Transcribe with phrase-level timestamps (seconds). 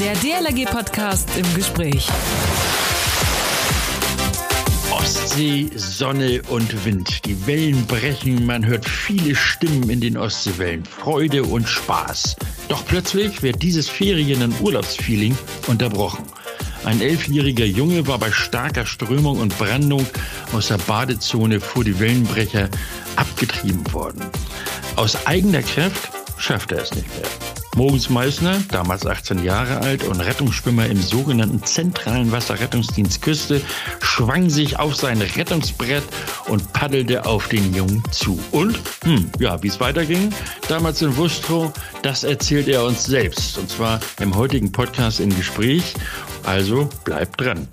[0.00, 2.08] Der DLRG-Podcast im Gespräch.
[4.90, 7.26] Ostsee, Sonne und Wind.
[7.26, 10.86] Die Wellen brechen, man hört viele Stimmen in den Ostseewellen.
[10.86, 12.36] Freude und Spaß.
[12.68, 15.36] Doch plötzlich wird dieses Ferien- und Urlaubsfeeling
[15.66, 16.24] unterbrochen.
[16.86, 20.06] Ein elfjähriger Junge war bei starker Strömung und Brandung
[20.54, 22.70] aus der Badezone vor die Wellenbrecher
[23.16, 24.24] abgetrieben worden.
[24.96, 27.49] Aus eigener Kraft schafft er es nicht mehr.
[27.76, 33.60] Mogens Meissner, damals 18 Jahre alt und Rettungsschwimmer im sogenannten zentralen Wasserrettungsdienst Küste,
[34.00, 36.02] schwang sich auf sein Rettungsbrett
[36.48, 38.38] und paddelte auf den Jungen zu.
[38.50, 40.32] Und, hm, ja, wie es weiterging,
[40.68, 43.56] damals in Wustrow, das erzählt er uns selbst.
[43.58, 45.94] Und zwar im heutigen Podcast in Gespräch.
[46.44, 47.68] Also bleibt dran.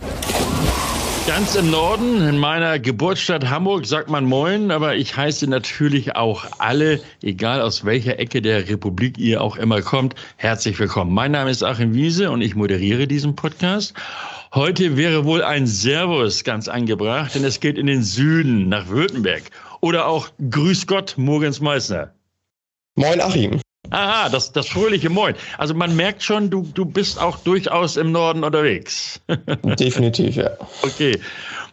[1.28, 6.46] Ganz im Norden, in meiner Geburtsstadt Hamburg, sagt man Moin, aber ich heiße natürlich auch
[6.58, 11.14] alle, egal aus welcher Ecke der Republik ihr auch immer kommt, herzlich willkommen.
[11.14, 13.94] Mein Name ist Achim Wiese und ich moderiere diesen Podcast.
[14.54, 19.44] Heute wäre wohl ein Servus ganz angebracht, denn es geht in den Süden, nach Württemberg.
[19.82, 22.14] Oder auch Grüß Gott, Morgens Meißner.
[22.96, 23.60] Moin Achim.
[23.90, 25.36] Aha, das, das fröhliche Moin.
[25.58, 29.22] Also man merkt schon, du, du bist auch durchaus im Norden unterwegs.
[29.80, 30.52] Definitiv, ja.
[30.82, 31.20] Okay.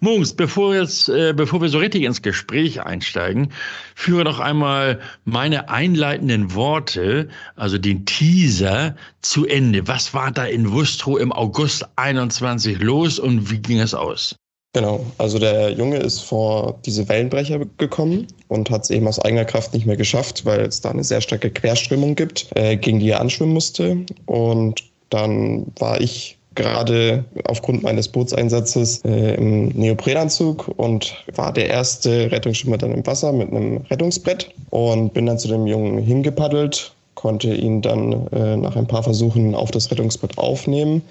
[0.00, 3.52] Mungs, bevor, jetzt, äh, bevor wir so richtig ins Gespräch einsteigen,
[3.94, 9.88] führe noch einmal meine einleitenden Worte, also den Teaser, zu Ende.
[9.88, 14.36] Was war da in Wustrow im August 21 los und wie ging es aus?
[14.74, 19.44] Genau, also der Junge ist vor diese Wellenbrecher gekommen und hat es eben aus eigener
[19.44, 23.10] Kraft nicht mehr geschafft, weil es da eine sehr starke Querströmung gibt, äh, gegen die
[23.10, 23.98] er anschwimmen musste.
[24.26, 32.32] Und dann war ich gerade aufgrund meines Bootseinsatzes äh, im Neoprenanzug und war der erste
[32.32, 37.54] Rettungsschwimmer dann im Wasser mit einem Rettungsbrett und bin dann zu dem Jungen hingepaddelt, konnte
[37.54, 41.02] ihn dann äh, nach ein paar Versuchen auf das Rettungsbrett aufnehmen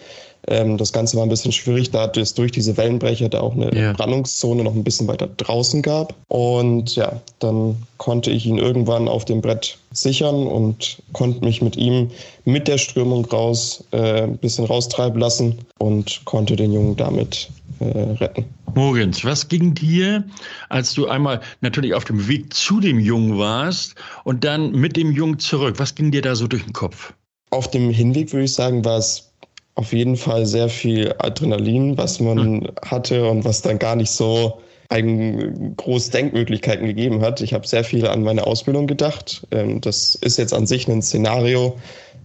[0.48, 3.74] ähm, das Ganze war ein bisschen schwierig, da es durch diese Wellenbrecher da auch eine
[3.74, 3.94] ja.
[3.94, 6.14] Brandungszone noch ein bisschen weiter draußen gab.
[6.28, 11.78] Und ja, dann konnte ich ihn irgendwann auf dem Brett sichern und konnte mich mit
[11.78, 12.12] ihm
[12.46, 17.50] mit der Strömung raus äh, ein bisschen raustreiben lassen und konnte den Jungen damit
[17.80, 17.86] äh,
[18.20, 18.46] retten.
[18.76, 20.24] Mogens, was ging dir,
[20.70, 25.12] als du einmal natürlich auf dem Weg zu dem Jungen warst und dann mit dem
[25.12, 25.76] Jungen zurück?
[25.78, 27.14] Was ging dir da so durch den Kopf?
[27.52, 29.32] Auf dem Hinweg würde ich sagen, war es
[29.76, 32.68] auf jeden Fall sehr viel Adrenalin, was man mhm.
[32.86, 37.42] hatte und was dann gar nicht so einen groß Denkmöglichkeiten gegeben hat.
[37.42, 39.46] Ich habe sehr viel an meine Ausbildung gedacht.
[39.52, 41.78] Ähm, das ist jetzt an sich ein Szenario,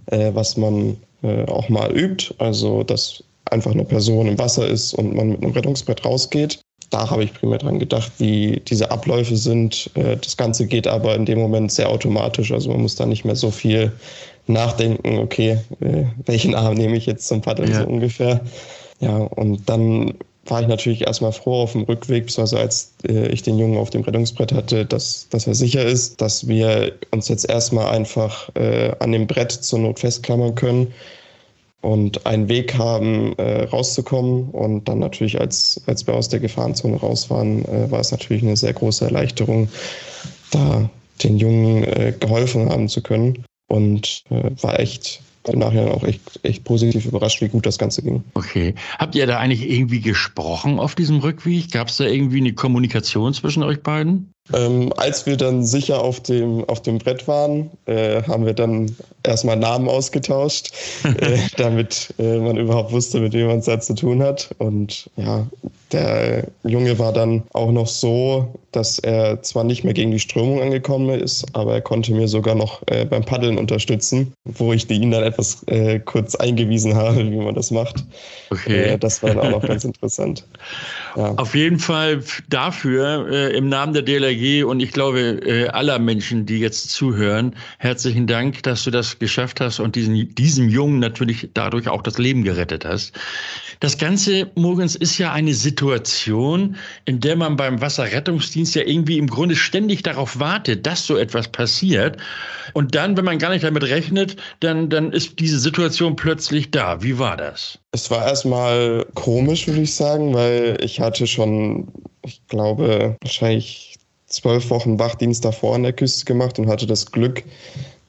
[0.07, 2.35] äh, was man äh, auch mal übt.
[2.39, 6.61] Also, dass einfach eine Person im Wasser ist und man mit einem Rettungsbrett rausgeht.
[6.91, 9.91] Da habe ich primär dran gedacht, wie diese Abläufe sind.
[9.95, 12.53] Äh, das Ganze geht aber in dem Moment sehr automatisch.
[12.53, 13.93] Also man muss da nicht mehr so viel
[14.47, 17.83] nachdenken, okay, äh, welchen Arm nehme ich jetzt zum Paddeln ja.
[17.83, 18.41] so ungefähr.
[19.01, 20.15] Ja, und dann
[20.47, 23.91] war ich natürlich erstmal froh auf dem Rückweg, beziehungsweise als äh, ich den Jungen auf
[23.91, 28.93] dem Rettungsbrett hatte, dass, dass er sicher ist, dass wir uns jetzt erstmal einfach äh,
[28.99, 30.89] an dem Brett zur Not festklammern können
[31.81, 34.51] und einen Weg haben, äh, rauszukommen.
[34.51, 38.43] Und dann natürlich, als, als wir aus der Gefahrenzone raus waren, äh, war es natürlich
[38.43, 39.69] eine sehr große Erleichterung,
[40.51, 40.91] da
[41.23, 46.41] den Jungen äh, geholfen haben zu können und äh, war echt im Nachhinein auch echt,
[46.43, 48.23] echt positiv überrascht, wie gut das Ganze ging.
[48.35, 48.75] Okay.
[48.99, 51.73] Habt ihr da eigentlich irgendwie gesprochen auf diesem Rückweg?
[51.73, 54.33] Gab es da irgendwie eine Kommunikation zwischen euch beiden?
[54.55, 58.95] Ähm, als wir dann sicher auf dem, auf dem Brett waren, äh, haben wir dann
[59.23, 60.73] erstmal Namen ausgetauscht,
[61.05, 64.51] äh, damit äh, man überhaupt wusste, mit wem man es da zu tun hat.
[64.59, 65.47] Und ja,
[65.93, 70.61] der Junge war dann auch noch so, dass er zwar nicht mehr gegen die Strömung
[70.61, 75.11] angekommen ist, aber er konnte mir sogar noch äh, beim Paddeln unterstützen, wo ich ihn
[75.11, 78.05] dann etwas äh, kurz eingewiesen habe, wie man das macht.
[78.51, 78.93] Okay.
[78.93, 80.47] Äh, das war dann auch noch ganz interessant.
[81.17, 81.35] Ja.
[81.35, 86.47] Auf jeden Fall dafür im Namen der DLRG DLRG und ich glaube äh, aller Menschen,
[86.47, 91.49] die jetzt zuhören, herzlichen Dank, dass du das geschafft hast und diesen, diesem Jungen natürlich
[91.55, 93.13] dadurch auch das Leben gerettet hast.
[93.81, 99.29] Das Ganze, Morgens, ist ja eine Situation, in der man beim Wasserrettungsdienst ja irgendwie im
[99.29, 102.17] Grunde ständig darauf wartet, dass so etwas passiert.
[102.75, 107.03] Und dann, wenn man gar nicht damit rechnet, dann, dann ist diese Situation plötzlich da.
[107.03, 107.79] Wie war das?
[107.93, 111.89] Es war erstmal komisch, würde ich sagen, weil ich hatte schon,
[112.25, 113.97] ich glaube, wahrscheinlich
[114.27, 117.43] zwölf Wochen Wachdienst davor an der Küste gemacht und hatte das Glück,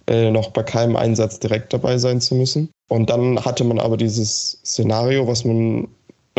[0.08, 2.70] äh, noch bei keinem Einsatz direkt dabei sein zu müssen.
[2.90, 5.88] Und dann hatte man aber dieses Szenario, was man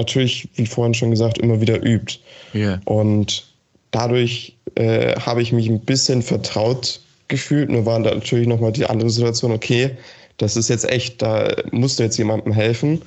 [0.01, 2.19] natürlich, wie vorhin schon gesagt, immer wieder übt.
[2.55, 2.81] Yeah.
[2.85, 3.47] Und
[3.91, 7.71] dadurch äh, habe ich mich ein bisschen vertraut gefühlt.
[7.71, 9.91] Nur war da natürlich nochmal die andere Situation, okay,
[10.39, 13.03] das ist jetzt echt, da musst du jetzt jemandem helfen.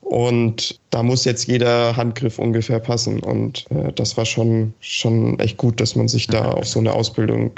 [0.00, 3.20] Und da muss jetzt jeder Handgriff ungefähr passen.
[3.20, 6.92] Und äh, das war schon, schon echt gut, dass man sich da auf so eine
[6.92, 7.52] Ausbildung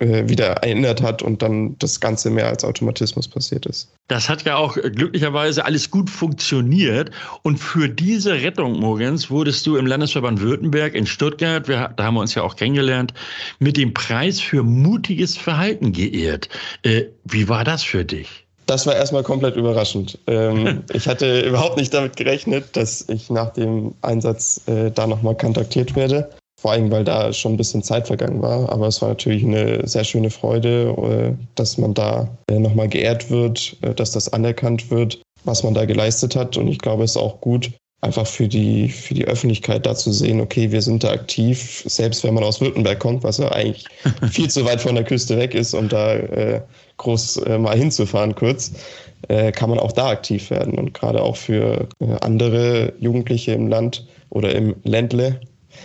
[0.00, 3.90] wieder erinnert hat und dann das Ganze mehr als Automatismus passiert ist.
[4.08, 7.10] Das hat ja auch glücklicherweise alles gut funktioniert.
[7.42, 12.14] Und für diese Rettung, Morgens, wurdest du im Landesverband Württemberg in Stuttgart, wir, da haben
[12.14, 13.14] wir uns ja auch kennengelernt,
[13.58, 16.48] mit dem Preis für mutiges Verhalten geehrt.
[16.82, 18.46] Äh, wie war das für dich?
[18.66, 20.18] Das war erstmal komplett überraschend.
[20.28, 25.36] Ähm, ich hatte überhaupt nicht damit gerechnet, dass ich nach dem Einsatz äh, da nochmal
[25.36, 26.30] kontaktiert werde.
[26.60, 28.70] Vor allem, weil da schon ein bisschen Zeit vergangen war.
[28.70, 30.94] Aber es war natürlich eine sehr schöne Freude,
[31.38, 35.72] äh, dass man da äh, nochmal geehrt wird, äh, dass das anerkannt wird, was man
[35.72, 36.58] da geleistet hat.
[36.58, 37.70] Und ich glaube, es ist auch gut,
[38.02, 42.24] einfach für die, für die Öffentlichkeit da zu sehen, okay, wir sind da aktiv, selbst
[42.24, 43.86] wenn man aus Württemberg kommt, was ja eigentlich
[44.30, 46.60] viel zu weit von der Küste weg ist, um da äh,
[46.98, 48.72] groß äh, mal hinzufahren kurz,
[49.28, 50.78] kann man auch da aktiv werden.
[50.78, 51.88] Und gerade auch für
[52.22, 55.40] andere Jugendliche im Land oder im Ländle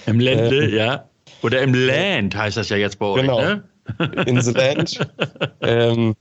[0.06, 1.10] im Ländle, äh, ja.
[1.42, 3.42] Oder im Land heißt das ja jetzt bei euch, genau.
[3.42, 3.63] ne?
[4.25, 5.00] In the Land.
[5.62, 6.16] ähm,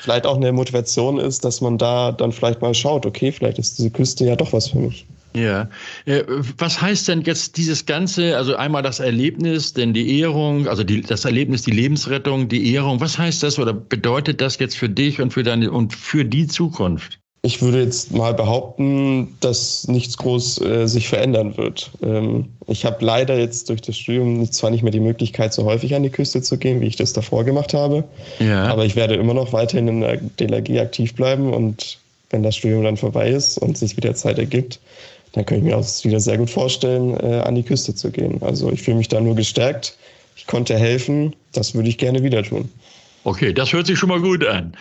[0.00, 3.78] vielleicht auch eine Motivation ist, dass man da dann vielleicht mal schaut, okay, vielleicht ist
[3.78, 5.06] diese Küste ja doch was für mich.
[5.34, 5.68] Ja.
[6.06, 6.24] Äh,
[6.56, 11.02] was heißt denn jetzt dieses Ganze, also einmal das Erlebnis, denn die Ehrung, also die,
[11.02, 15.20] das Erlebnis, die Lebensrettung, die Ehrung, was heißt das oder bedeutet das jetzt für dich
[15.20, 17.20] und für deine und für die Zukunft?
[17.42, 21.90] Ich würde jetzt mal behaupten, dass nichts groß äh, sich verändern wird.
[22.02, 25.94] Ähm, ich habe leider jetzt durch das Studium zwar nicht mehr die Möglichkeit, so häufig
[25.94, 28.04] an die Küste zu gehen, wie ich das davor gemacht habe.
[28.40, 28.64] Ja.
[28.66, 31.98] Aber ich werde immer noch weiterhin in der DLRG aktiv bleiben und
[32.30, 34.80] wenn das Studium dann vorbei ist und sich wieder Zeit ergibt,
[35.32, 38.42] dann kann ich mir auch wieder sehr gut vorstellen, äh, an die Küste zu gehen.
[38.42, 39.96] Also ich fühle mich da nur gestärkt.
[40.36, 41.34] Ich konnte helfen.
[41.52, 42.68] Das würde ich gerne wieder tun.
[43.24, 44.72] Okay, das hört sich schon mal gut an.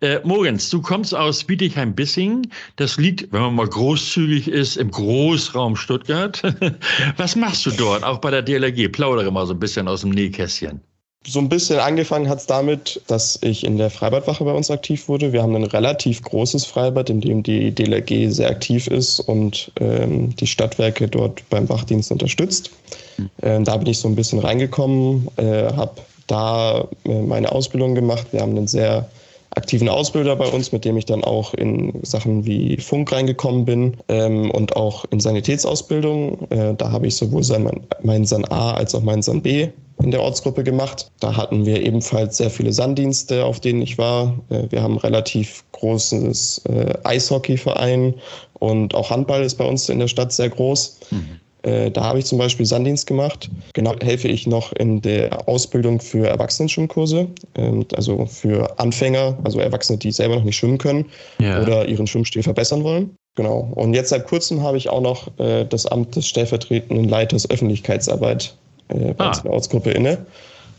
[0.00, 2.48] Äh, Mogens, du kommst aus Bietigheim-Bissing.
[2.76, 6.40] Das liegt, wenn man mal großzügig ist, im Großraum Stuttgart.
[7.16, 8.92] Was machst du dort, auch bei der DLRG?
[8.92, 10.80] Plaudere mal so ein bisschen aus dem Nähkästchen.
[11.26, 15.08] So ein bisschen angefangen hat es damit, dass ich in der Freibadwache bei uns aktiv
[15.08, 15.32] wurde.
[15.32, 20.34] Wir haben ein relativ großes Freibad, in dem die DLRG sehr aktiv ist und ähm,
[20.36, 22.70] die Stadtwerke dort beim Wachdienst unterstützt.
[23.16, 23.30] Hm.
[23.42, 28.28] Ähm, da bin ich so ein bisschen reingekommen, äh, habe da äh, meine Ausbildung gemacht.
[28.30, 29.10] Wir haben einen sehr
[29.50, 33.96] aktiven Ausbilder bei uns, mit dem ich dann auch in Sachen wie Funk reingekommen bin
[34.08, 36.50] ähm, und auch in Sanitätsausbildung.
[36.50, 37.42] Äh, da habe ich sowohl
[38.02, 39.68] meinen San A als auch meinen San B
[40.02, 41.10] in der Ortsgruppe gemacht.
[41.20, 44.38] Da hatten wir ebenfalls sehr viele Sanddienste, auf denen ich war.
[44.50, 48.14] Äh, wir haben ein relativ großes äh, Eishockeyverein
[48.54, 51.00] und auch Handball ist bei uns in der Stadt sehr groß.
[51.10, 51.40] Mhm.
[51.62, 53.50] Äh, da habe ich zum Beispiel Sanddienst gemacht.
[53.74, 59.98] Genau helfe ich noch in der Ausbildung für Erwachsenenschwimmkurse, ähm, also für Anfänger, also Erwachsene,
[59.98, 61.06] die selber noch nicht schwimmen können
[61.40, 61.60] ja.
[61.62, 63.16] oder ihren Schwimmstil verbessern wollen.
[63.34, 63.70] Genau.
[63.74, 68.54] Und jetzt seit kurzem habe ich auch noch äh, das Amt des stellvertretenden Leiters Öffentlichkeitsarbeit
[68.88, 69.40] äh, bei ah.
[69.42, 70.26] der Ortsgruppe inne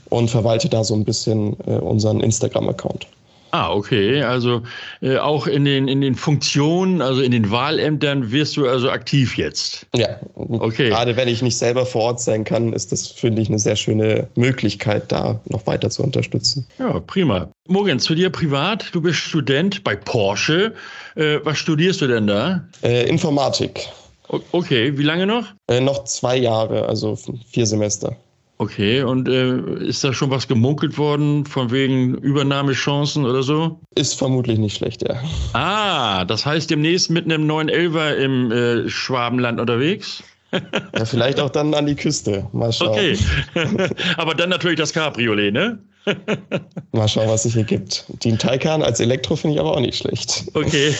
[0.09, 3.05] und verwalte da so ein bisschen unseren Instagram-Account.
[3.51, 4.21] Ah, okay.
[4.21, 4.61] Also
[5.01, 9.37] äh, auch in den, in den Funktionen, also in den Wahlämtern wirst du also aktiv
[9.37, 9.87] jetzt.
[9.95, 10.89] Ja, okay.
[10.89, 13.75] Gerade wenn ich nicht selber vor Ort sein kann, ist das, finde ich, eine sehr
[13.75, 16.67] schöne Möglichkeit, da noch weiter zu unterstützen.
[16.77, 17.49] Ja, prima.
[17.67, 18.93] Morgen, zu dir privat.
[18.93, 20.73] Du bist Student bei Porsche.
[21.15, 22.67] Äh, was studierst du denn da?
[22.83, 23.89] Äh, Informatik.
[24.29, 25.45] O okay, wie lange noch?
[25.67, 27.17] Äh, noch zwei Jahre, also
[27.51, 28.15] vier Semester.
[28.61, 33.79] Okay, und äh, ist da schon was gemunkelt worden von wegen Übernahmechancen oder so?
[33.95, 35.15] Ist vermutlich nicht schlecht, ja.
[35.53, 40.21] Ah, das heißt demnächst mit einem neuen Elver im äh, Schwabenland unterwegs?
[40.51, 42.47] ja, vielleicht auch dann an die Küste.
[42.51, 42.89] Mal schauen.
[42.89, 43.17] Okay.
[44.17, 45.79] Aber dann natürlich das Cabriolet, ne?
[46.91, 48.05] Mal schauen, was sich hier gibt.
[48.23, 50.45] Den Taycan als Elektro finde ich aber auch nicht schlecht.
[50.53, 50.95] Okay.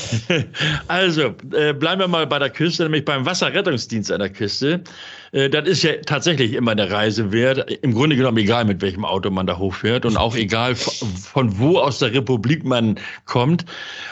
[0.88, 4.84] Also, äh, bleiben wir mal bei der Küste, nämlich beim Wasserrettungsdienst an der Küste.
[5.32, 7.72] Äh, das ist ja tatsächlich immer eine Reise wert.
[7.82, 11.78] Im Grunde genommen egal, mit welchem Auto man da hochfährt und auch egal von wo
[11.78, 13.66] aus der Republik man kommt.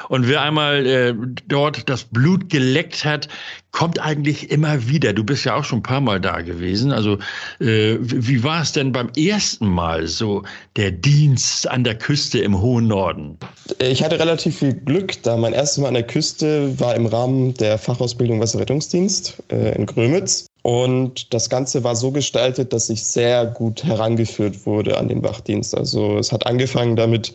[0.10, 1.14] Und wer einmal äh,
[1.48, 3.28] dort das Blut geleckt hat,
[3.72, 5.14] kommt eigentlich immer wieder.
[5.14, 6.92] Du bist ja auch schon ein paar Mal da gewesen.
[6.92, 7.20] Also
[7.60, 10.44] äh, wie war es denn beim ersten Mal so
[10.78, 13.38] der Dienst an der Küste im hohen Norden?
[13.80, 17.54] Ich hatte relativ viel Glück, da mein erstes Mal an der Küste war im Rahmen
[17.56, 20.48] der Fachausbildung Wasserrettungsdienst äh, in Grömitz.
[20.68, 25.74] Und das Ganze war so gestaltet, dass ich sehr gut herangeführt wurde an den Wachdienst.
[25.74, 27.34] Also es hat angefangen damit,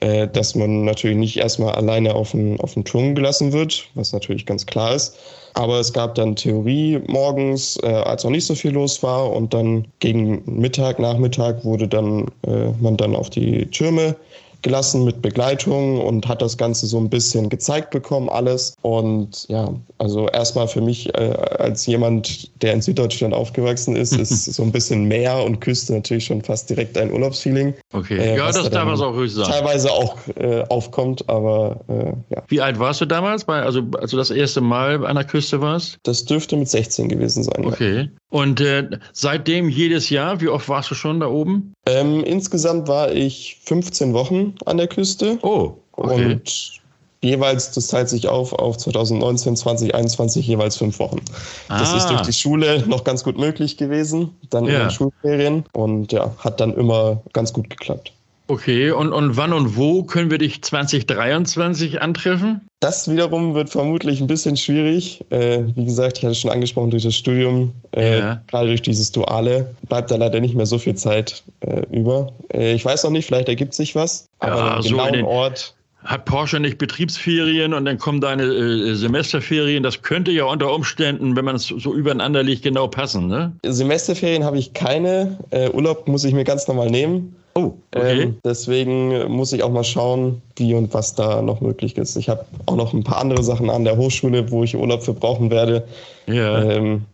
[0.00, 4.14] äh, dass man natürlich nicht erstmal alleine auf den, auf den Turm gelassen wird, was
[4.14, 5.18] natürlich ganz klar ist.
[5.52, 9.30] Aber es gab dann Theorie morgens, äh, als noch nicht so viel los war.
[9.30, 14.16] Und dann gegen Mittag, Nachmittag wurde dann äh, man dann auf die Türme
[14.62, 18.74] gelassen mit Begleitung und hat das Ganze so ein bisschen gezeigt bekommen, alles.
[18.82, 24.44] Und ja, also erstmal für mich äh, als jemand, der in Süddeutschland aufgewachsen ist, ist
[24.54, 27.74] so ein bisschen Meer und Küste natürlich schon fast direkt ein Urlaubsfeeling.
[27.92, 29.50] Okay, äh, ja, das darf man auch ruhig sagen.
[29.50, 32.42] Teilweise auch äh, aufkommt, aber äh, ja.
[32.48, 35.60] Wie alt warst du damals, bei, also als du das erste Mal an der Küste
[35.60, 35.98] warst?
[36.04, 37.64] Das dürfte mit 16 gewesen sein.
[37.64, 37.96] Okay.
[37.96, 38.21] Ja.
[38.32, 41.74] Und äh, seitdem jedes Jahr, wie oft warst du schon da oben?
[41.84, 45.38] Ähm, insgesamt war ich 15 Wochen an der Küste.
[45.42, 46.32] Oh, okay.
[46.32, 46.80] Und
[47.20, 51.20] jeweils, das teilt sich auf auf 2019, 2021 jeweils fünf Wochen.
[51.68, 51.78] Ah.
[51.78, 52.24] Das ist durch ah.
[52.24, 54.72] die Schule noch ganz gut möglich gewesen, dann ja.
[54.72, 58.14] in den Schulferien und ja, hat dann immer ganz gut geklappt.
[58.48, 62.60] Okay, und, und wann und wo können wir dich 2023 antreffen?
[62.80, 65.24] Das wiederum wird vermutlich ein bisschen schwierig.
[65.30, 68.42] Äh, wie gesagt, ich hatte schon angesprochen durch das Studium, äh, ja.
[68.48, 72.32] gerade durch dieses Duale, bleibt da leider nicht mehr so viel Zeit äh, über.
[72.52, 75.74] Äh, ich weiß noch nicht, vielleicht ergibt sich was, aber ja, den genauen so Ort
[76.04, 79.82] hat Porsche nicht Betriebsferien und dann kommen deine äh, Semesterferien.
[79.82, 83.28] Das könnte ja unter Umständen, wenn man es so übereinander liegt, genau passen.
[83.28, 83.52] Ne?
[83.64, 85.38] Semesterferien habe ich keine.
[85.50, 87.36] Äh, Urlaub muss ich mir ganz normal nehmen.
[87.54, 88.22] Oh, okay.
[88.22, 92.16] Ähm, deswegen muss ich auch mal schauen, wie und was da noch möglich ist.
[92.16, 95.12] Ich habe auch noch ein paar andere Sachen an der Hochschule, wo ich Urlaub für
[95.12, 95.84] brauchen werde.
[96.26, 96.62] Ja.
[96.62, 97.04] Ähm,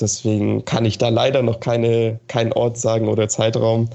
[0.00, 3.88] deswegen kann ich da leider noch keine, keinen Ort sagen oder Zeitraum.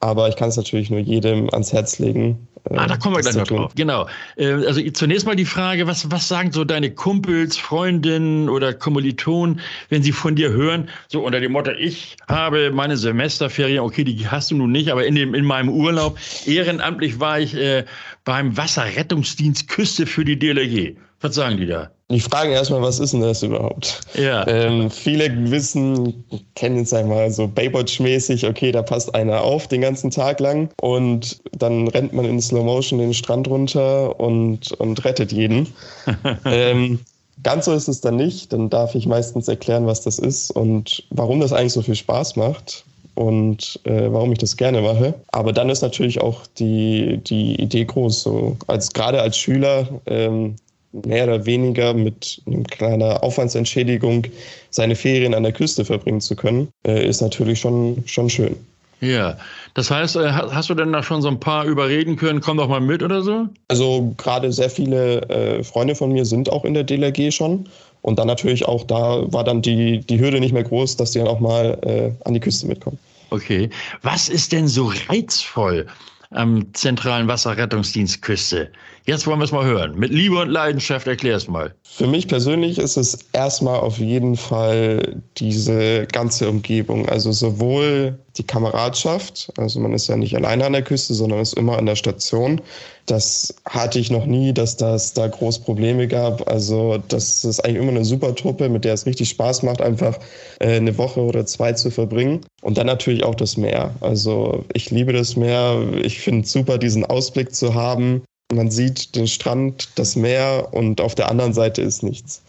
[0.00, 3.34] Aber ich kann es natürlich nur jedem ans Herz legen, Ah, da kommen wir gleich
[3.34, 3.72] noch drauf.
[3.74, 4.08] Genau.
[4.36, 9.60] Äh, also zunächst mal die Frage, was, was sagen so deine Kumpels, Freundinnen oder Kommilitonen,
[9.88, 14.28] wenn sie von dir hören, so unter dem Motto, ich habe meine Semesterferien, okay, die
[14.28, 17.84] hast du nun nicht, aber in, dem, in meinem Urlaub, ehrenamtlich war ich äh,
[18.24, 20.96] beim Wasserrettungsdienst Küste für die DLRG.
[21.22, 21.90] Was sagen die da?
[22.10, 24.00] Die fragen erstmal, was ist denn das überhaupt?
[24.14, 24.46] Ja.
[24.46, 26.24] Ähm, viele wissen,
[26.56, 31.40] kennen es einmal so Baywatch-mäßig, okay, da passt einer auf den ganzen Tag lang und
[31.52, 35.68] dann rennt man in Slow Motion den Strand runter und, und rettet jeden.
[36.44, 37.00] ähm,
[37.42, 38.52] ganz so ist es dann nicht.
[38.52, 42.36] Dann darf ich meistens erklären, was das ist und warum das eigentlich so viel Spaß
[42.36, 45.14] macht und äh, warum ich das gerne mache.
[45.28, 48.22] Aber dann ist natürlich auch die, die Idee groß.
[48.22, 50.56] So als gerade als Schüler ähm,
[50.92, 54.26] mehr oder weniger mit einer kleinen Aufwandsentschädigung
[54.70, 58.56] seine Ferien an der Küste verbringen zu können, äh, ist natürlich schon, schon schön.
[59.00, 59.36] Ja,
[59.74, 62.68] das heißt, äh, hast du denn da schon so ein paar überreden können, komm doch
[62.68, 63.48] mal mit oder so?
[63.66, 67.68] Also gerade sehr viele äh, Freunde von mir sind auch in der DLRG schon.
[68.02, 71.18] Und dann natürlich auch, da war dann die, die Hürde nicht mehr groß, dass die
[71.18, 72.98] dann auch mal äh, an die Küste mitkommen.
[73.30, 73.70] Okay.
[74.02, 75.86] Was ist denn so reizvoll
[76.30, 78.70] am zentralen Wasserrettungsdienst Küste?
[79.04, 79.98] Jetzt wollen wir es mal hören.
[79.98, 81.74] Mit Liebe und Leidenschaft erklär es mal.
[81.82, 87.08] Für mich persönlich ist es erstmal auf jeden Fall diese ganze Umgebung.
[87.08, 91.54] Also sowohl die Kameradschaft, also man ist ja nicht alleine an der Küste, sondern ist
[91.54, 92.60] immer an der Station.
[93.06, 96.48] Das hatte ich noch nie, dass das da groß Probleme gab.
[96.48, 100.16] Also das ist eigentlich immer eine super Truppe, mit der es richtig Spaß macht, einfach
[100.60, 102.42] äh, eine Woche oder zwei zu verbringen.
[102.62, 103.92] Und dann natürlich auch das Meer.
[104.00, 105.82] Also ich liebe das Meer.
[106.02, 108.22] Ich finde es super, diesen Ausblick zu haben.
[108.52, 112.42] Man sieht den Strand, das Meer und auf der anderen Seite ist nichts.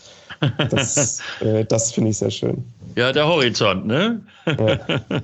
[0.69, 2.63] Das, äh, das finde ich sehr schön.
[2.95, 4.21] Ja, der Horizont, ne?
[4.45, 4.79] Ja.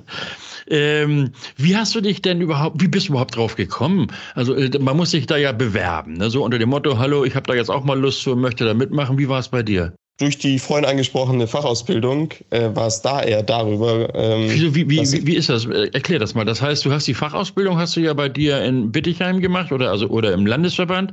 [0.68, 4.08] ähm, wie hast du dich denn überhaupt, wie bist du überhaupt drauf gekommen?
[4.34, 6.30] Also äh, man muss sich da ja bewerben, ne?
[6.30, 8.64] so unter dem Motto, hallo, ich habe da jetzt auch mal Lust zu und möchte
[8.64, 9.18] da mitmachen.
[9.18, 9.92] Wie war es bei dir?
[10.20, 14.14] Durch die vorhin angesprochene Fachausbildung äh, war es da eher darüber.
[14.14, 15.64] Ähm, wie, wie, wie, wie, ist das?
[15.64, 16.44] Äh, erklär das mal.
[16.44, 19.90] Das heißt, du hast die Fachausbildung, hast du ja bei dir in Bittigheim gemacht oder,
[19.90, 21.12] also, oder im Landesverband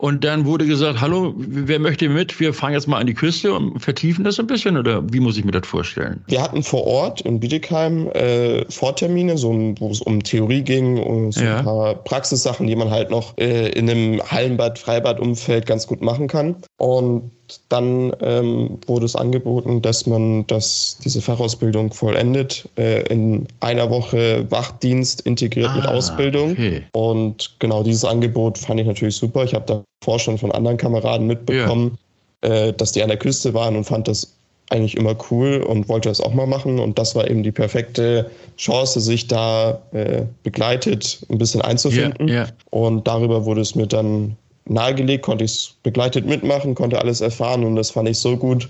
[0.00, 2.40] und dann wurde gesagt, hallo, wer möchte mit?
[2.40, 5.36] Wir fahren jetzt mal an die Küste und vertiefen das ein bisschen oder wie muss
[5.36, 6.24] ich mir das vorstellen?
[6.26, 11.32] Wir hatten vor Ort in Bietigheim äh, Vortermine, so, wo es um Theorie ging und
[11.32, 11.58] so ja.
[11.58, 16.28] ein paar Praxissachen, die man halt noch äh, in einem Hallenbad, Freibad-Umfeld ganz gut machen
[16.28, 16.56] kann.
[16.78, 17.30] Und
[17.68, 24.46] dann ähm, wurde es angeboten, dass man das, diese Fachausbildung vollendet, äh, in einer Woche
[24.50, 26.52] Wachdienst integriert ah, mit Ausbildung.
[26.52, 26.82] Okay.
[26.92, 29.44] Und genau dieses Angebot fand ich natürlich super.
[29.44, 31.98] Ich habe davor schon von anderen Kameraden mitbekommen,
[32.44, 32.50] ja.
[32.50, 34.34] äh, dass die an der Küste waren und fand das
[34.70, 36.78] eigentlich immer cool und wollte das auch mal machen.
[36.78, 42.28] Und das war eben die perfekte Chance, sich da äh, begleitet ein bisschen einzufinden.
[42.28, 42.48] Yeah, yeah.
[42.70, 44.36] Und darüber wurde es mir dann
[44.70, 48.68] nahegelegt, konnte ich begleitet mitmachen, konnte alles erfahren und das fand ich so gut,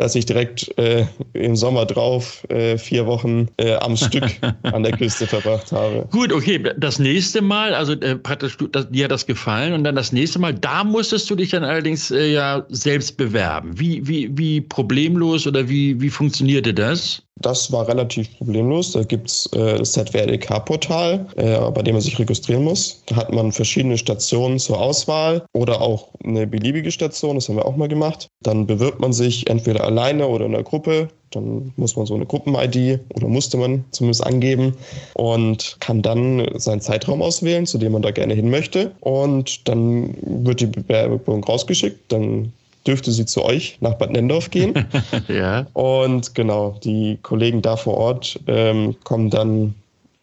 [0.00, 1.04] dass ich direkt äh,
[1.34, 4.24] im Sommer drauf äh, vier Wochen äh, am Stück
[4.62, 6.08] an der Küste verbracht habe.
[6.10, 6.58] Gut, okay.
[6.78, 10.38] Das nächste Mal, also äh, praktisch, das, dir hat das gefallen und dann das nächste
[10.38, 13.78] Mal, da musstest du dich dann allerdings äh, ja selbst bewerben.
[13.78, 17.22] Wie, wie, wie problemlos oder wie, wie funktionierte das?
[17.40, 18.92] Das war relativ problemlos.
[18.92, 23.02] Da gibt es äh, das ZWRDK-Portal, äh, bei dem man sich registrieren muss.
[23.06, 27.36] Da hat man verschiedene Stationen zur Auswahl oder auch eine beliebige Station.
[27.36, 28.28] Das haben wir auch mal gemacht.
[28.42, 31.08] Dann bewirbt man sich entweder alleine oder in einer Gruppe.
[31.30, 34.74] Dann muss man so eine Gruppen-ID oder musste man zumindest angeben
[35.14, 38.90] und kann dann seinen Zeitraum auswählen, zu dem man da gerne hin möchte.
[39.00, 42.10] Und dann wird die Bewerbung rausgeschickt.
[42.10, 42.52] Dann
[42.86, 44.74] dürfte sie zu euch nach Bad Nendorf gehen.
[45.28, 45.66] ja.
[45.74, 49.74] Und genau, die Kollegen da vor Ort ähm, kommen dann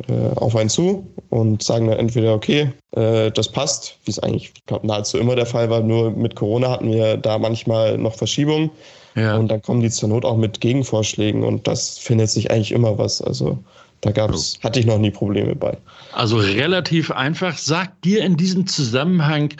[0.08, 4.54] äh, auf einen zu und sagen dann entweder, okay, äh, das passt, wie es eigentlich,
[4.84, 5.82] nahezu immer der Fall war.
[5.82, 8.70] Nur mit Corona hatten wir da manchmal noch Verschiebungen.
[9.18, 9.36] Ja.
[9.36, 13.00] Und dann kommen die zur Not auch mit Gegenvorschlägen und das findet sich eigentlich immer
[13.00, 13.20] was.
[13.20, 13.58] Also
[14.02, 15.76] da gab's, hatte ich noch nie Probleme bei.
[16.14, 17.58] Also relativ einfach.
[17.58, 19.54] Sagt dir in diesem Zusammenhang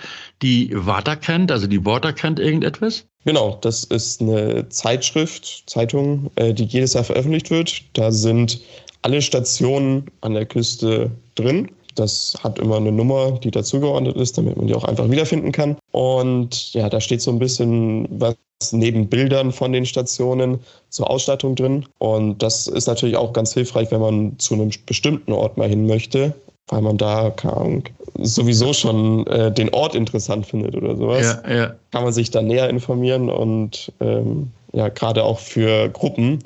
[0.44, 3.06] die Waterkant, also die Waterkant irgendetwas?
[3.26, 7.82] Genau, das ist eine Zeitschrift, Zeitung, äh, die jedes Jahr veröffentlicht wird.
[7.94, 8.62] Da sind
[9.02, 11.72] alle Stationen an der Küste drin.
[11.96, 15.78] Das hat immer eine Nummer, die dazugeordnet ist, damit man die auch einfach wiederfinden kann.
[15.92, 18.36] Und ja, da steht so ein bisschen was
[18.72, 20.60] neben Bildern von den Stationen
[20.90, 21.86] zur Ausstattung drin.
[22.00, 25.86] Und das ist natürlich auch ganz hilfreich, wenn man zu einem bestimmten Ort mal hin
[25.86, 26.34] möchte,
[26.68, 27.84] weil man da kann,
[28.20, 31.40] sowieso schon äh, den Ort interessant findet oder sowas.
[31.46, 31.76] Ja, ja.
[31.92, 36.40] Kann man sich da näher informieren und ähm, ja, gerade auch für Gruppen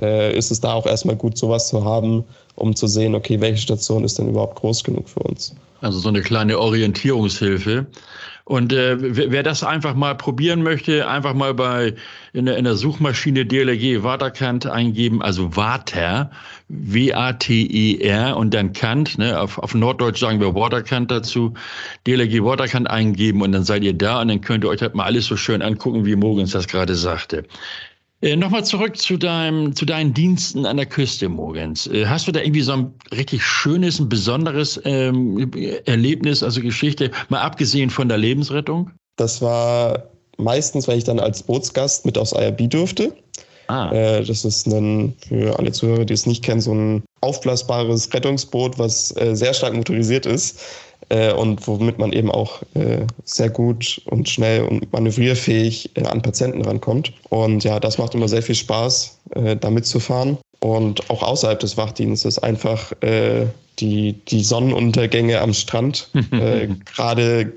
[0.00, 3.62] äh, ist es da auch erstmal gut, sowas zu haben, um zu sehen, okay, welche
[3.62, 5.54] Station ist denn überhaupt groß genug für uns.
[5.80, 7.86] Also so eine kleine Orientierungshilfe.
[8.44, 11.94] Und äh, wer das einfach mal probieren möchte, einfach mal bei
[12.32, 16.30] in der, in der Suchmaschine DLRG Waterkant eingeben, also Water,
[16.68, 21.54] W-A-T-E-R und dann Kant, ne, auf, auf Norddeutsch sagen wir Waterkant dazu,
[22.06, 25.04] DLRG Waterkant eingeben und dann seid ihr da und dann könnt ihr euch halt mal
[25.04, 27.44] alles so schön angucken, wie Mogens das gerade sagte.
[28.22, 31.88] Äh, Nochmal zurück zu, deinem, zu deinen Diensten an der Küste, Mogens.
[31.88, 35.50] Äh, hast du da irgendwie so ein richtig schönes, ein besonderes ähm,
[35.84, 38.90] Erlebnis, also Geschichte, mal abgesehen von der Lebensrettung?
[39.16, 40.04] Das war
[40.38, 43.12] meistens, wenn ich dann als Bootsgast mit aufs IRB durfte.
[43.66, 43.90] Ah.
[43.90, 48.78] Äh, das ist ein, für alle Zuhörer, die es nicht kennen, so ein aufblasbares Rettungsboot,
[48.78, 50.60] was äh, sehr stark motorisiert ist
[51.12, 56.22] äh, und womit man eben auch äh, sehr gut und schnell und manövrierfähig äh, an
[56.22, 57.12] Patienten rankommt.
[57.28, 60.38] Und ja, das macht immer sehr viel Spaß, äh, da mitzufahren.
[60.60, 63.46] Und auch außerhalb des Wachdienstes einfach äh,
[63.78, 67.52] die, die Sonnenuntergänge am Strand, äh, gerade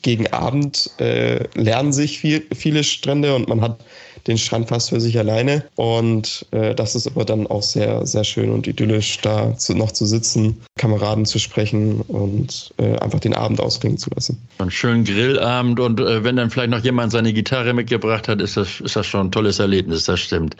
[0.00, 3.84] gegen Abend lernen sich viel, viele Strände und man hat
[4.26, 5.64] den Strand fast für sich alleine.
[5.76, 9.92] Und äh, das ist aber dann auch sehr, sehr schön und idyllisch, da zu, noch
[9.92, 14.40] zu sitzen, Kameraden zu sprechen und äh, einfach den Abend ausklingen zu lassen.
[14.58, 18.56] Einen schönen Grillabend und äh, wenn dann vielleicht noch jemand seine Gitarre mitgebracht hat, ist
[18.56, 20.56] das, ist das schon ein tolles Erlebnis, das stimmt.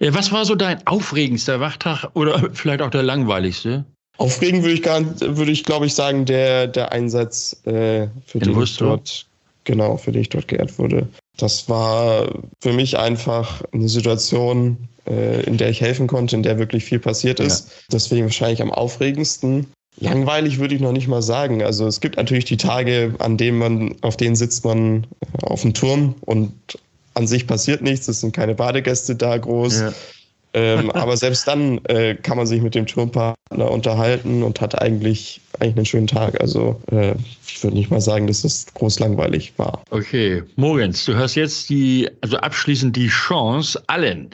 [0.00, 3.84] Äh, was war so dein aufregendster Wachtag oder vielleicht auch der langweiligste?
[4.18, 8.52] Aufregend würde ich gar, würde ich glaube ich sagen, der, der Einsatz, äh, für In
[8.52, 9.26] den ich dort,
[9.64, 11.08] genau, für den ich dort geehrt wurde.
[11.40, 12.28] Das war
[12.60, 14.76] für mich einfach eine Situation,
[15.06, 17.68] äh, in der ich helfen konnte, in der wirklich viel passiert ist.
[17.68, 17.74] Ja.
[17.92, 19.66] Deswegen wahrscheinlich am aufregendsten.
[19.98, 21.62] Langweilig würde ich noch nicht mal sagen.
[21.62, 25.62] Also es gibt natürlich die Tage, an denen man, auf denen sitzt man äh, auf
[25.62, 26.52] dem Turm und
[27.14, 28.06] an sich passiert nichts.
[28.08, 29.80] Es sind keine Badegäste da groß.
[29.80, 29.92] Ja.
[30.52, 35.40] Ähm, aber selbst dann äh, kann man sich mit dem Turmpartner unterhalten und hat eigentlich,
[35.58, 36.40] eigentlich einen schönen Tag.
[36.40, 37.14] Also äh,
[37.46, 39.82] ich würde nicht mal sagen, dass es groß langweilig war.
[39.90, 44.30] Okay, Mogens, du hast jetzt die, also abschließend die Chance, allen,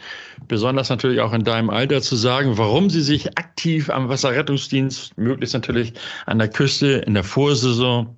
[0.48, 5.55] besonders natürlich auch in deinem Alter, zu sagen, warum sie sich aktiv am Wasserrettungsdienst, möglichst
[5.55, 5.92] natürlich
[6.26, 8.16] an der Küste in der Vorsaison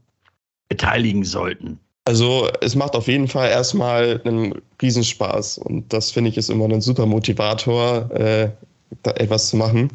[0.69, 1.81] beteiligen sollten.
[2.09, 6.65] Also es macht auf jeden Fall erstmal einen Riesenspaß und das finde ich ist immer
[6.65, 8.49] ein super Motivator, äh,
[9.05, 9.91] etwas zu machen.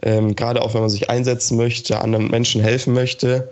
[0.00, 3.50] Ähm, Gerade auch wenn man sich einsetzen möchte, anderen Menschen helfen möchte,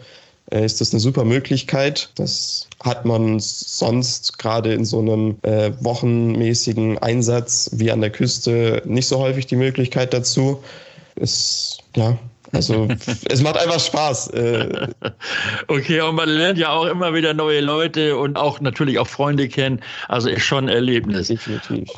[0.51, 2.09] äh, ist das eine super Möglichkeit.
[2.15, 8.81] Das hat man sonst gerade in so einem äh, wochenmäßigen Einsatz wie an der Küste
[8.87, 10.63] nicht so häufig die Möglichkeit dazu.
[11.17, 12.17] Ist ja
[12.53, 12.89] also
[13.29, 14.29] es macht einfach Spaß.
[14.29, 14.89] Äh.
[15.69, 19.49] Okay, und man lernt ja auch immer wieder neue Leute und auch natürlich auch Freunde
[19.49, 19.81] kennen.
[20.09, 21.29] Also ist schon ein Erlebnis.
[21.29, 21.89] Definitiv.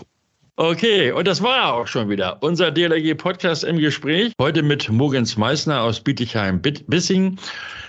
[0.57, 4.33] Okay, und das war auch schon wieder unser DLRG-Podcast im Gespräch.
[4.41, 7.39] Heute mit Mogens Meissner aus Bietigheim-Bissing.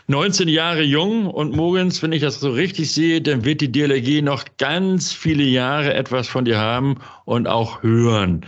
[0.08, 4.24] 19 Jahre jung und Mogens, wenn ich das so richtig sehe, dann wird die DLRG
[4.24, 8.46] noch ganz viele Jahre etwas von dir haben und auch hören.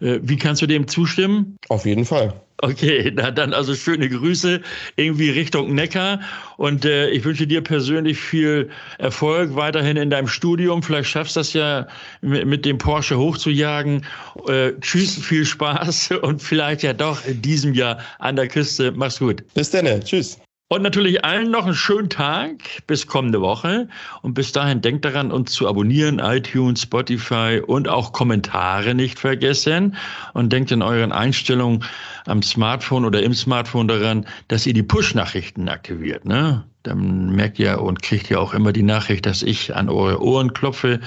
[0.00, 1.56] Äh, wie kannst du dem zustimmen?
[1.68, 2.32] Auf jeden Fall.
[2.62, 4.60] Okay, na dann also schöne Grüße
[4.96, 6.20] irgendwie Richtung Neckar
[6.58, 8.68] und äh, ich wünsche dir persönlich viel
[8.98, 10.82] Erfolg weiterhin in deinem Studium.
[10.82, 11.88] Vielleicht schaffst du das ja
[12.20, 14.04] mit, dem Porsche hochzujagen.
[14.46, 18.92] Äh, tschüss, viel Spaß und vielleicht ja doch in diesem Jahr an der Küste.
[18.92, 19.42] Mach's gut.
[19.54, 20.38] Bis dann, tschüss.
[20.72, 22.52] Und natürlich allen noch einen schönen Tag
[22.86, 23.88] bis kommende Woche.
[24.22, 29.96] Und bis dahin denkt daran, uns zu abonnieren, iTunes, Spotify und auch Kommentare nicht vergessen.
[30.32, 31.82] Und denkt in euren Einstellungen
[32.26, 36.24] am Smartphone oder im Smartphone daran, dass ihr die Push-Nachrichten aktiviert.
[36.24, 36.62] Ne?
[36.82, 40.54] Dann merkt ihr und kriegt ihr auch immer die Nachricht, dass ich an eure Ohren
[40.54, 41.00] klopfe.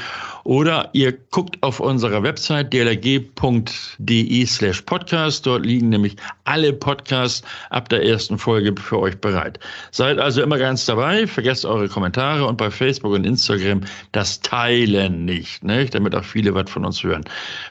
[0.43, 5.45] Oder ihr guckt auf unserer Website dlg.de slash podcast.
[5.47, 9.59] Dort liegen nämlich alle Podcasts ab der ersten Folge für euch bereit.
[9.89, 11.25] Seid also immer ganz dabei.
[11.25, 13.81] Vergesst eure Kommentare und bei Facebook und Instagram
[14.11, 15.95] das Teilen nicht, nicht?
[15.95, 17.23] damit auch viele was von uns hören.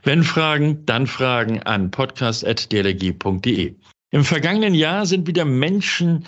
[0.02, 3.74] Wenn Fragen, dann Fragen an podcast.dlg.de.
[4.12, 6.26] Im vergangenen Jahr sind wieder Menschen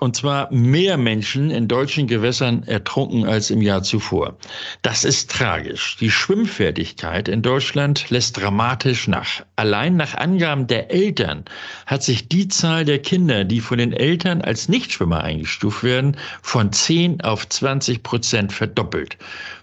[0.00, 4.36] und zwar mehr Menschen in deutschen Gewässern ertrunken als im Jahr zuvor.
[4.82, 5.96] Das ist tragisch.
[6.00, 9.42] Die Schwimmfertigkeit in Deutschland lässt dramatisch nach.
[9.56, 11.44] Allein nach Angaben der Eltern
[11.86, 16.72] hat sich die Zahl der Kinder, die von den Eltern als Nichtschwimmer eingestuft werden, von
[16.72, 19.16] 10 auf 20 Prozent verdoppelt.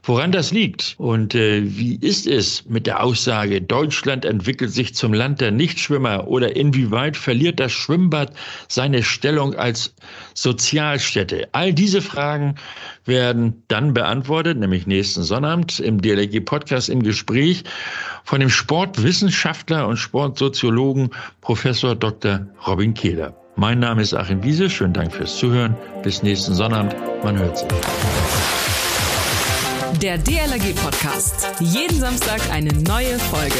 [0.03, 5.13] Woran das liegt und äh, wie ist es mit der Aussage, Deutschland entwickelt sich zum
[5.13, 8.31] Land der Nichtschwimmer oder inwieweit verliert das Schwimmbad
[8.67, 9.95] seine Stellung als
[10.33, 11.47] Sozialstätte?
[11.51, 12.55] All diese Fragen
[13.05, 17.63] werden dann beantwortet, nämlich nächsten Sonnabend im DLG-Podcast im Gespräch
[18.23, 21.11] von dem Sportwissenschaftler und Sportsoziologen
[21.41, 22.47] Professor Dr.
[22.65, 23.35] Robin Kehler.
[23.55, 24.69] Mein Name ist Achim Wiese.
[24.69, 25.75] Schönen Dank fürs Zuhören.
[26.03, 26.95] Bis nächsten Sonnabend.
[27.23, 27.67] Man hört sich.
[30.01, 31.47] Der DLRG Podcast.
[31.61, 33.55] Jeden Samstag eine neue Folge.